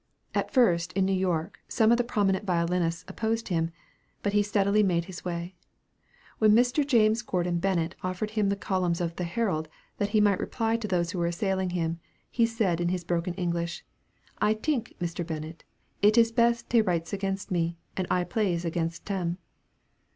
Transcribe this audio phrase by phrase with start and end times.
[0.33, 3.69] At first, in New York, some of the prominent violinists opposed him;
[4.23, 5.53] but he steadily made his way.
[6.39, 6.83] When Mr.
[6.83, 9.69] James Gordon Bennett offered him the columns of the "Herald,"
[9.99, 11.99] that he might reply to those who were assailing him,
[12.31, 13.85] he said in his broken English,
[14.41, 15.23] "I tink, Mr.
[15.23, 15.63] Bennett,
[16.01, 19.37] it is best tey writes against me, and I plays against tem."